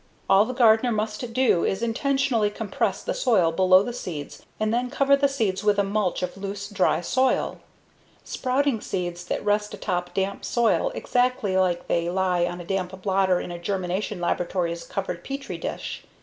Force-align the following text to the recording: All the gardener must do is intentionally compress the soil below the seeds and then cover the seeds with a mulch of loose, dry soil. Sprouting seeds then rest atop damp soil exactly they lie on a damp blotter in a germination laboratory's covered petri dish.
All 0.27 0.45
the 0.45 0.53
gardener 0.55 0.91
must 0.91 1.31
do 1.31 1.63
is 1.63 1.83
intentionally 1.83 2.49
compress 2.49 3.03
the 3.03 3.13
soil 3.13 3.51
below 3.51 3.83
the 3.83 3.93
seeds 3.93 4.43
and 4.59 4.73
then 4.73 4.89
cover 4.89 5.15
the 5.15 5.27
seeds 5.27 5.63
with 5.63 5.77
a 5.77 5.83
mulch 5.83 6.23
of 6.23 6.35
loose, 6.35 6.67
dry 6.69 7.01
soil. 7.01 7.59
Sprouting 8.23 8.81
seeds 8.81 9.23
then 9.23 9.43
rest 9.43 9.75
atop 9.75 10.15
damp 10.15 10.43
soil 10.43 10.91
exactly 10.95 11.55
they 11.87 12.09
lie 12.09 12.45
on 12.47 12.59
a 12.59 12.65
damp 12.65 12.99
blotter 13.03 13.39
in 13.39 13.51
a 13.51 13.59
germination 13.59 14.19
laboratory's 14.19 14.83
covered 14.85 15.23
petri 15.23 15.59
dish. 15.59 16.03